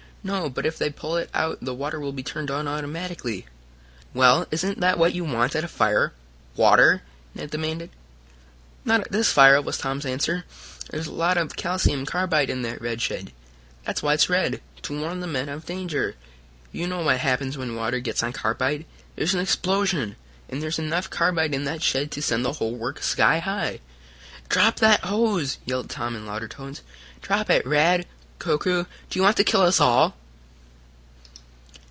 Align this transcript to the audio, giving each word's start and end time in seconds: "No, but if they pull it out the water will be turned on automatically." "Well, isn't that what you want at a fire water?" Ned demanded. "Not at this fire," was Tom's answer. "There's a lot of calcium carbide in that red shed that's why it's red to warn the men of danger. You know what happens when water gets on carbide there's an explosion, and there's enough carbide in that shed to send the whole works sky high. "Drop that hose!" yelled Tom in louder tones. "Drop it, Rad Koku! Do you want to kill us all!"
"No, 0.23 0.51
but 0.51 0.67
if 0.67 0.77
they 0.77 0.91
pull 0.91 1.17
it 1.17 1.31
out 1.33 1.65
the 1.65 1.73
water 1.73 1.99
will 1.99 2.13
be 2.13 2.21
turned 2.21 2.51
on 2.51 2.67
automatically." 2.67 3.47
"Well, 4.13 4.45
isn't 4.51 4.79
that 4.79 4.99
what 4.99 5.15
you 5.15 5.23
want 5.25 5.55
at 5.55 5.63
a 5.63 5.67
fire 5.67 6.13
water?" 6.55 7.01
Ned 7.33 7.49
demanded. 7.49 7.89
"Not 8.85 9.01
at 9.01 9.11
this 9.11 9.31
fire," 9.33 9.59
was 9.63 9.79
Tom's 9.79 10.05
answer. 10.05 10.45
"There's 10.91 11.07
a 11.07 11.11
lot 11.11 11.39
of 11.39 11.55
calcium 11.55 12.05
carbide 12.05 12.51
in 12.51 12.61
that 12.61 12.79
red 12.83 13.01
shed 13.01 13.31
that's 13.83 14.03
why 14.03 14.13
it's 14.13 14.29
red 14.29 14.61
to 14.83 14.99
warn 14.99 15.21
the 15.21 15.25
men 15.25 15.49
of 15.49 15.65
danger. 15.65 16.13
You 16.71 16.85
know 16.85 17.01
what 17.01 17.17
happens 17.17 17.57
when 17.57 17.75
water 17.75 17.99
gets 17.99 18.21
on 18.21 18.31
carbide 18.31 18.85
there's 19.15 19.33
an 19.33 19.39
explosion, 19.41 20.17
and 20.47 20.61
there's 20.61 20.77
enough 20.77 21.09
carbide 21.09 21.55
in 21.55 21.63
that 21.63 21.81
shed 21.81 22.11
to 22.11 22.21
send 22.21 22.45
the 22.45 22.53
whole 22.53 22.75
works 22.75 23.07
sky 23.07 23.39
high. 23.39 23.79
"Drop 24.49 24.75
that 24.81 24.99
hose!" 25.03 25.57
yelled 25.65 25.89
Tom 25.89 26.15
in 26.15 26.27
louder 26.27 26.47
tones. 26.47 26.81
"Drop 27.23 27.49
it, 27.49 27.65
Rad 27.65 28.05
Koku! 28.39 28.85
Do 29.11 29.19
you 29.19 29.21
want 29.21 29.37
to 29.37 29.43
kill 29.43 29.61
us 29.61 29.79
all!" 29.79 30.17